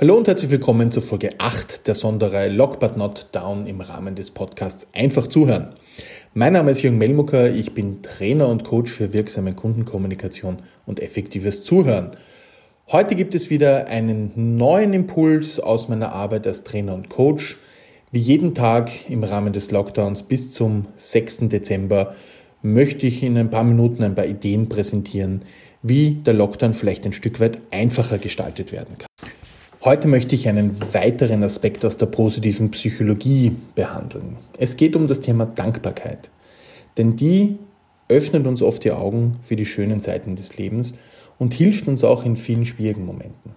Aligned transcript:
Hallo 0.00 0.16
und 0.16 0.28
herzlich 0.28 0.52
willkommen 0.52 0.92
zur 0.92 1.02
Folge 1.02 1.30
8 1.38 1.88
der 1.88 1.96
Sonderreihe 1.96 2.50
Lock 2.50 2.78
But 2.78 2.96
Not 2.96 3.30
Down 3.32 3.66
im 3.66 3.80
Rahmen 3.80 4.14
des 4.14 4.30
Podcasts 4.30 4.86
Einfach 4.92 5.26
zuhören. 5.26 5.70
Mein 6.34 6.52
Name 6.52 6.70
ist 6.70 6.82
Jürgen 6.82 6.98
Melmucker, 6.98 7.50
ich 7.50 7.74
bin 7.74 8.00
Trainer 8.00 8.46
und 8.46 8.62
Coach 8.62 8.92
für 8.92 9.12
wirksame 9.12 9.54
Kundenkommunikation 9.54 10.58
und 10.86 11.00
effektives 11.00 11.64
Zuhören. 11.64 12.12
Heute 12.86 13.16
gibt 13.16 13.34
es 13.34 13.50
wieder 13.50 13.88
einen 13.88 14.56
neuen 14.56 14.94
Impuls 14.94 15.58
aus 15.58 15.88
meiner 15.88 16.12
Arbeit 16.12 16.46
als 16.46 16.62
Trainer 16.62 16.94
und 16.94 17.08
Coach. 17.08 17.56
Wie 18.12 18.20
jeden 18.20 18.54
Tag 18.54 19.10
im 19.10 19.24
Rahmen 19.24 19.52
des 19.52 19.72
Lockdowns 19.72 20.22
bis 20.22 20.52
zum 20.52 20.86
6. 20.94 21.48
Dezember 21.48 22.14
möchte 22.62 23.08
ich 23.08 23.24
in 23.24 23.36
ein 23.36 23.50
paar 23.50 23.64
Minuten 23.64 24.04
ein 24.04 24.14
paar 24.14 24.26
Ideen 24.26 24.68
präsentieren, 24.68 25.42
wie 25.82 26.12
der 26.12 26.34
Lockdown 26.34 26.72
vielleicht 26.72 27.04
ein 27.04 27.12
Stück 27.12 27.40
weit 27.40 27.58
einfacher 27.72 28.18
gestaltet 28.18 28.70
werden 28.70 28.96
kann. 28.96 29.07
Heute 29.88 30.06
möchte 30.06 30.34
ich 30.34 30.46
einen 30.46 30.78
weiteren 30.92 31.42
Aspekt 31.42 31.82
aus 31.82 31.96
der 31.96 32.04
positiven 32.04 32.70
Psychologie 32.72 33.56
behandeln. 33.74 34.36
Es 34.58 34.76
geht 34.76 34.94
um 34.94 35.06
das 35.08 35.22
Thema 35.22 35.46
Dankbarkeit. 35.46 36.28
Denn 36.98 37.16
die 37.16 37.56
öffnet 38.06 38.46
uns 38.46 38.60
oft 38.60 38.84
die 38.84 38.92
Augen 38.92 39.38
für 39.40 39.56
die 39.56 39.64
schönen 39.64 40.00
Seiten 40.00 40.36
des 40.36 40.58
Lebens 40.58 40.92
und 41.38 41.54
hilft 41.54 41.88
uns 41.88 42.04
auch 42.04 42.26
in 42.26 42.36
vielen 42.36 42.66
schwierigen 42.66 43.06
Momenten. 43.06 43.52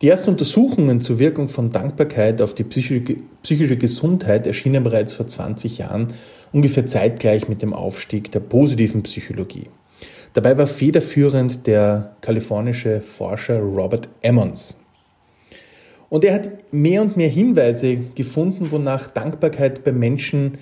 Die 0.00 0.08
ersten 0.08 0.30
Untersuchungen 0.30 1.02
zur 1.02 1.18
Wirkung 1.18 1.48
von 1.48 1.68
Dankbarkeit 1.68 2.40
auf 2.40 2.54
die 2.54 2.64
psychische 2.64 3.76
Gesundheit 3.76 4.46
erschienen 4.46 4.84
bereits 4.84 5.12
vor 5.12 5.26
20 5.26 5.76
Jahren, 5.76 6.14
ungefähr 6.50 6.86
zeitgleich 6.86 7.46
mit 7.46 7.60
dem 7.60 7.74
Aufstieg 7.74 8.32
der 8.32 8.40
positiven 8.40 9.02
Psychologie. 9.02 9.66
Dabei 10.32 10.56
war 10.56 10.66
federführend 10.66 11.66
der 11.66 12.16
kalifornische 12.22 13.02
Forscher 13.02 13.60
Robert 13.60 14.08
Emmons. 14.22 14.76
Und 16.14 16.24
er 16.24 16.34
hat 16.34 16.72
mehr 16.72 17.02
und 17.02 17.16
mehr 17.16 17.28
Hinweise 17.28 17.96
gefunden, 18.14 18.70
wonach 18.70 19.08
Dankbarkeit 19.08 19.82
bei 19.82 19.90
Menschen 19.90 20.58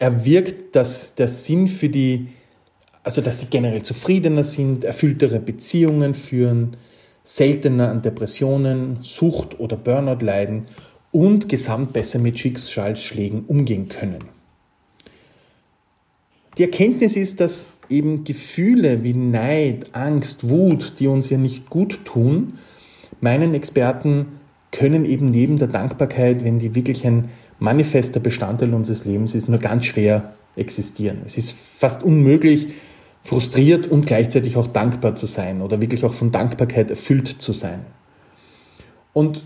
erwirkt, 0.00 0.74
dass 0.74 1.14
der 1.14 1.28
Sinn 1.28 1.68
für 1.68 1.88
die, 1.88 2.26
also 3.04 3.22
dass 3.22 3.38
sie 3.38 3.46
generell 3.46 3.82
zufriedener 3.82 4.42
sind, 4.42 4.82
erfülltere 4.82 5.38
Beziehungen 5.38 6.14
führen, 6.14 6.76
seltener 7.22 7.90
an 7.90 8.02
Depressionen, 8.02 8.96
Sucht 9.02 9.60
oder 9.60 9.76
Burnout 9.76 10.24
leiden 10.24 10.64
und 11.12 11.48
gesamt 11.48 11.92
besser 11.92 12.18
mit 12.18 12.40
Schicksalsschlägen 12.40 13.44
umgehen 13.46 13.88
können. 13.88 14.24
Die 16.58 16.64
Erkenntnis 16.64 17.14
ist, 17.14 17.38
dass 17.38 17.68
eben 17.88 18.24
Gefühle 18.24 19.04
wie 19.04 19.14
Neid, 19.14 19.90
Angst, 19.92 20.50
Wut, 20.50 20.94
die 20.98 21.06
uns 21.06 21.30
ja 21.30 21.38
nicht 21.38 21.70
gut 21.70 22.04
tun, 22.04 22.54
meinen 23.20 23.54
Experten 23.54 24.40
können 24.72 25.04
eben 25.04 25.30
neben 25.30 25.58
der 25.58 25.68
Dankbarkeit, 25.68 26.44
wenn 26.44 26.58
die 26.58 26.74
wirklich 26.74 27.06
ein 27.06 27.28
manifester 27.60 28.18
Bestandteil 28.18 28.74
unseres 28.74 29.04
Lebens 29.04 29.34
ist, 29.34 29.48
nur 29.48 29.58
ganz 29.58 29.84
schwer 29.84 30.32
existieren. 30.56 31.18
Es 31.24 31.38
ist 31.38 31.52
fast 31.52 32.02
unmöglich, 32.02 32.68
frustriert 33.22 33.86
und 33.86 34.06
gleichzeitig 34.06 34.56
auch 34.56 34.66
dankbar 34.66 35.14
zu 35.14 35.26
sein 35.26 35.62
oder 35.62 35.80
wirklich 35.80 36.04
auch 36.04 36.14
von 36.14 36.32
Dankbarkeit 36.32 36.90
erfüllt 36.90 37.28
zu 37.28 37.52
sein. 37.52 37.86
Und 39.12 39.44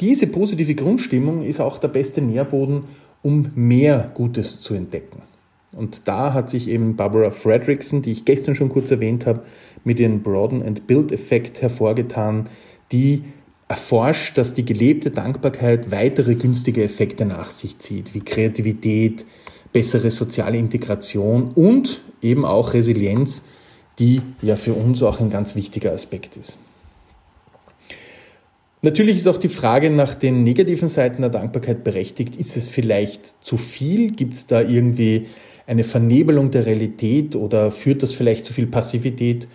diese 0.00 0.26
positive 0.26 0.74
Grundstimmung 0.74 1.42
ist 1.42 1.60
auch 1.60 1.78
der 1.78 1.88
beste 1.88 2.20
Nährboden, 2.20 2.84
um 3.22 3.50
mehr 3.54 4.10
Gutes 4.14 4.60
zu 4.60 4.74
entdecken. 4.74 5.22
Und 5.72 6.08
da 6.08 6.32
hat 6.32 6.50
sich 6.50 6.68
eben 6.68 6.96
Barbara 6.96 7.30
Fredrickson, 7.30 8.02
die 8.02 8.12
ich 8.12 8.24
gestern 8.24 8.54
schon 8.54 8.68
kurz 8.68 8.90
erwähnt 8.90 9.26
habe, 9.26 9.42
mit 9.84 10.00
ihrem 10.00 10.22
Broaden 10.22 10.62
and 10.62 10.86
Build 10.86 11.12
Effekt 11.12 11.62
hervorgetan, 11.62 12.48
die 12.90 13.24
erforscht, 13.68 14.38
dass 14.38 14.54
die 14.54 14.64
gelebte 14.64 15.10
Dankbarkeit 15.10 15.90
weitere 15.90 16.34
günstige 16.34 16.82
Effekte 16.82 17.26
nach 17.26 17.50
sich 17.50 17.78
zieht, 17.78 18.14
wie 18.14 18.20
Kreativität, 18.20 19.26
bessere 19.72 20.10
soziale 20.10 20.56
Integration 20.56 21.52
und 21.54 22.00
eben 22.22 22.44
auch 22.44 22.72
Resilienz, 22.72 23.44
die 23.98 24.22
ja 24.40 24.56
für 24.56 24.72
uns 24.72 25.02
auch 25.02 25.20
ein 25.20 25.28
ganz 25.28 25.54
wichtiger 25.54 25.92
Aspekt 25.92 26.36
ist. 26.36 26.58
Natürlich 28.80 29.16
ist 29.16 29.26
auch 29.26 29.38
die 29.38 29.48
Frage 29.48 29.90
nach 29.90 30.14
den 30.14 30.44
negativen 30.44 30.88
Seiten 30.88 31.20
der 31.20 31.30
Dankbarkeit 31.30 31.82
berechtigt. 31.82 32.36
Ist 32.36 32.56
es 32.56 32.68
vielleicht 32.68 33.44
zu 33.44 33.56
viel? 33.56 34.12
Gibt 34.12 34.34
es 34.34 34.46
da 34.46 34.60
irgendwie 34.60 35.26
eine 35.66 35.82
Vernebelung 35.82 36.52
der 36.52 36.64
Realität 36.64 37.34
oder 37.34 37.72
führt 37.72 38.04
das 38.04 38.14
vielleicht 38.14 38.46
zu 38.46 38.52
viel 38.52 38.68
Passivität? 38.68 39.48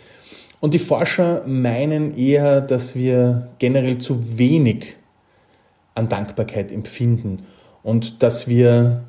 Und 0.63 0.73
die 0.73 0.79
Forscher 0.79 1.43
meinen 1.45 2.15
eher, 2.17 2.61
dass 2.61 2.95
wir 2.95 3.49
generell 3.59 3.97
zu 3.97 4.37
wenig 4.37 4.95
an 5.93 6.07
Dankbarkeit 6.07 6.71
empfinden 6.71 7.39
und 7.83 8.23
dass 8.23 8.47
wir 8.47 9.03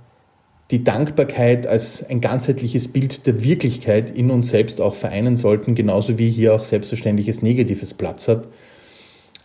die 0.73 0.83
Dankbarkeit 0.83 1.69
als 1.69 2.05
ein 2.11 2.21
ganzheitliches 2.21 2.89
Bild 2.89 3.29
der 3.29 3.45
Wirklichkeit 3.45 4.11
in 4.11 4.33
uns 4.33 4.49
selbst 4.49 4.81
auch 4.81 4.97
vereinen 4.97 5.37
sollten, 5.37 5.77
genauso 5.77 6.19
wie 6.19 6.29
hier 6.29 6.55
auch 6.55 6.65
selbstverständliches 6.65 7.41
Negatives 7.41 7.95
Platz 7.95 8.27
hat 8.27 8.49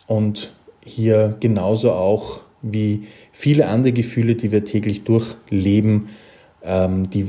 und 0.07 0.51
hier 0.83 1.37
genauso 1.39 1.91
auch 1.91 2.39
wie 2.63 3.03
viele 3.31 3.67
andere 3.67 3.93
Gefühle, 3.93 4.33
die 4.33 4.51
wir 4.51 4.65
täglich 4.65 5.03
durchleben, 5.03 6.09
ähm, 6.63 7.07
die 7.11 7.27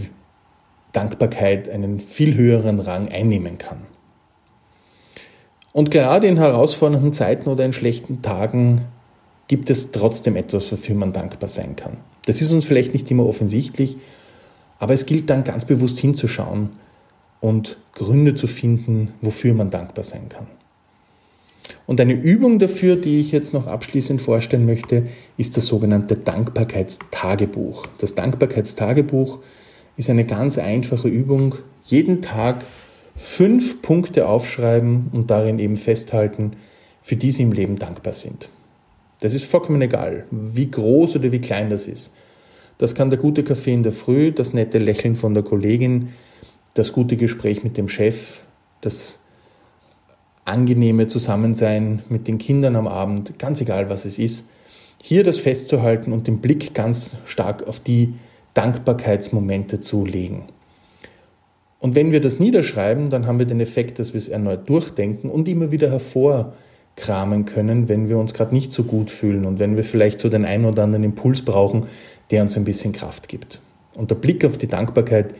Dankbarkeit 0.94 1.68
einen 1.68 2.00
viel 2.00 2.34
höheren 2.34 2.80
Rang 2.80 3.10
einnehmen 3.10 3.58
kann. 3.58 3.82
Und 5.72 5.90
gerade 5.90 6.26
in 6.26 6.36
herausfordernden 6.36 7.12
Zeiten 7.12 7.48
oder 7.48 7.64
in 7.64 7.72
schlechten 7.72 8.22
Tagen 8.22 8.82
gibt 9.46 9.70
es 9.70 9.92
trotzdem 9.92 10.36
etwas, 10.36 10.70
wofür 10.72 10.94
man 10.94 11.12
dankbar 11.12 11.48
sein 11.48 11.76
kann. 11.76 11.98
Das 12.26 12.40
ist 12.40 12.52
uns 12.52 12.64
vielleicht 12.64 12.92
nicht 12.92 13.10
immer 13.10 13.26
offensichtlich, 13.26 13.96
aber 14.78 14.94
es 14.94 15.06
gilt 15.06 15.30
dann 15.30 15.44
ganz 15.44 15.64
bewusst 15.64 15.98
hinzuschauen 15.98 16.70
und 17.40 17.76
Gründe 17.94 18.34
zu 18.34 18.46
finden, 18.46 19.12
wofür 19.20 19.54
man 19.54 19.70
dankbar 19.70 20.04
sein 20.04 20.28
kann. 20.28 20.46
Und 21.86 22.00
eine 22.00 22.12
Übung 22.12 22.58
dafür, 22.58 22.96
die 22.96 23.20
ich 23.20 23.32
jetzt 23.32 23.54
noch 23.54 23.66
abschließend 23.66 24.20
vorstellen 24.20 24.66
möchte, 24.66 25.06
ist 25.36 25.56
das 25.56 25.66
sogenannte 25.66 26.16
Dankbarkeitstagebuch. 26.16 27.86
Das 27.98 28.14
Dankbarkeitstagebuch 28.14 29.38
ist 29.96 30.10
eine 30.10 30.24
ganz 30.24 30.58
einfache 30.58 31.08
Übung. 31.08 31.56
Jeden 31.84 32.22
Tag 32.22 32.62
fünf 33.20 33.82
Punkte 33.82 34.26
aufschreiben 34.26 35.10
und 35.12 35.30
darin 35.30 35.58
eben 35.58 35.76
festhalten, 35.76 36.54
für 37.02 37.16
die 37.16 37.30
sie 37.30 37.42
im 37.42 37.52
Leben 37.52 37.78
dankbar 37.78 38.14
sind. 38.14 38.48
Das 39.20 39.34
ist 39.34 39.44
vollkommen 39.44 39.82
egal, 39.82 40.24
wie 40.30 40.70
groß 40.70 41.16
oder 41.16 41.30
wie 41.30 41.38
klein 41.38 41.68
das 41.68 41.86
ist. 41.86 42.14
Das 42.78 42.94
kann 42.94 43.10
der 43.10 43.18
gute 43.18 43.44
Kaffee 43.44 43.74
in 43.74 43.82
der 43.82 43.92
Früh, 43.92 44.32
das 44.32 44.54
nette 44.54 44.78
Lächeln 44.78 45.16
von 45.16 45.34
der 45.34 45.42
Kollegin, 45.42 46.14
das 46.72 46.94
gute 46.94 47.18
Gespräch 47.18 47.62
mit 47.62 47.76
dem 47.76 47.88
Chef, 47.88 48.40
das 48.80 49.18
angenehme 50.46 51.06
Zusammensein 51.06 52.00
mit 52.08 52.26
den 52.26 52.38
Kindern 52.38 52.74
am 52.74 52.88
Abend, 52.88 53.38
ganz 53.38 53.60
egal 53.60 53.90
was 53.90 54.06
es 54.06 54.18
ist. 54.18 54.48
Hier 55.02 55.24
das 55.24 55.38
festzuhalten 55.38 56.14
und 56.14 56.26
den 56.26 56.40
Blick 56.40 56.72
ganz 56.72 57.16
stark 57.26 57.68
auf 57.68 57.80
die 57.80 58.14
Dankbarkeitsmomente 58.54 59.80
zu 59.80 60.06
legen. 60.06 60.48
Und 61.80 61.94
wenn 61.94 62.12
wir 62.12 62.20
das 62.20 62.38
niederschreiben, 62.38 63.08
dann 63.08 63.26
haben 63.26 63.38
wir 63.38 63.46
den 63.46 63.60
Effekt, 63.60 63.98
dass 63.98 64.12
wir 64.12 64.18
es 64.18 64.28
erneut 64.28 64.68
durchdenken 64.68 65.30
und 65.30 65.48
immer 65.48 65.70
wieder 65.70 65.90
hervorkramen 65.90 67.46
können, 67.46 67.88
wenn 67.88 68.08
wir 68.08 68.18
uns 68.18 68.34
gerade 68.34 68.54
nicht 68.54 68.72
so 68.72 68.84
gut 68.84 69.10
fühlen 69.10 69.46
und 69.46 69.58
wenn 69.58 69.76
wir 69.76 69.84
vielleicht 69.84 70.20
so 70.20 70.28
den 70.28 70.44
einen 70.44 70.66
oder 70.66 70.84
anderen 70.84 71.04
Impuls 71.04 71.42
brauchen, 71.42 71.86
der 72.30 72.42
uns 72.42 72.56
ein 72.56 72.64
bisschen 72.64 72.92
Kraft 72.92 73.28
gibt. 73.28 73.60
Und 73.94 74.10
der 74.10 74.16
Blick 74.16 74.44
auf 74.44 74.58
die 74.58 74.68
Dankbarkeit 74.68 75.34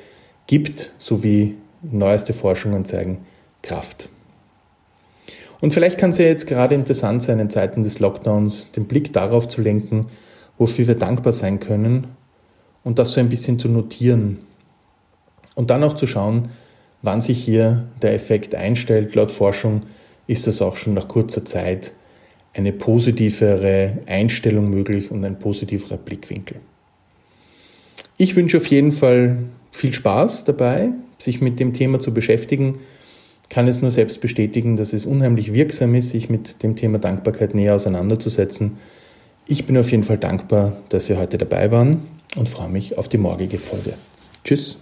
gibt, 0.47 0.93
so 0.99 1.23
wie 1.23 1.57
neueste 1.83 2.33
Forschungen 2.33 2.87
zeigen, 2.87 3.19
Kraft. 3.63 4.09
Und 5.61 5.75
vielleicht 5.75 5.99
kann 5.99 6.11
es 6.11 6.19
ja 6.19 6.25
jetzt 6.25 6.47
gerade 6.47 6.75
interessant 6.75 7.23
sein, 7.23 7.39
in 7.39 7.51
Zeiten 7.51 7.83
des 7.83 8.01
Lockdowns 8.01 8.71
den 8.73 8.87
Blick 8.87 9.13
darauf 9.13 9.47
zu 9.47 9.61
lenken, 9.61 10.07
wofür 10.57 10.87
wir 10.87 10.95
dankbar 10.95 11.35
sein 11.35 11.61
können 11.61 12.07
und 12.83 12.99
das 12.99 13.13
so 13.13 13.21
ein 13.21 13.29
bisschen 13.29 13.59
zu 13.59 13.69
notieren 13.69 14.39
und 15.55 15.71
dann 15.71 15.85
auch 15.85 15.95
zu 15.95 16.07
schauen, 16.07 16.51
wann 17.03 17.21
sich 17.21 17.43
hier 17.43 17.85
der 18.03 18.15
Effekt 18.15 18.55
einstellt. 18.55 19.15
Laut 19.15 19.31
Forschung 19.31 19.83
ist 20.27 20.47
das 20.47 20.63
auch 20.63 20.77
schon 20.77 20.95
nach 20.95 21.09
kurzer 21.09 21.45
Zeit 21.45 21.93
eine 22.53 22.73
positivere 22.73 23.99
Einstellung 24.07 24.71
möglich 24.71 25.11
und 25.11 25.25
ein 25.25 25.39
positiverer 25.39 25.97
Blickwinkel. 25.97 26.57
Ich 28.19 28.37
wünsche 28.37 28.59
auf 28.59 28.67
jeden 28.67 28.93
Fall 28.93 29.39
viel 29.71 29.93
Spaß 29.93 30.45
dabei, 30.45 30.91
sich 31.19 31.41
mit 31.41 31.61
dem 31.61 31.73
Thema 31.73 32.01
zu 32.01 32.13
beschäftigen. 32.13 32.81
Kann 33.49 33.67
es 33.67 33.81
nur 33.81 33.91
selbst 33.91 34.21
bestätigen, 34.21 34.77
dass 34.77 34.93
es 34.93 35.07
unheimlich 35.07 35.53
wirksam 35.53 35.95
ist, 35.95 36.11
sich 36.11 36.29
mit 36.29 36.63
dem 36.63 36.77
Thema 36.77 36.99
Dankbarkeit 36.99 37.55
näher 37.55 37.75
auseinanderzusetzen. 37.75 38.79
Ich 39.47 39.67
bin 39.67 39.77
auf 39.79 39.91
jeden 39.91 40.05
Fall 40.05 40.19
dankbar, 40.19 40.77
dass 40.91 41.07
Sie 41.07 41.17
heute 41.17 41.39
dabei 41.39 41.71
waren 41.71 42.03
und 42.37 42.49
freue 42.49 42.69
mich 42.69 42.99
auf 42.99 43.09
die 43.09 43.19
morgige 43.19 43.59
Folge. 43.59 43.95
Tschüss. 44.45 44.79